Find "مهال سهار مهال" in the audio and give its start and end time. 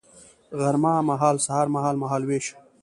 1.09-1.95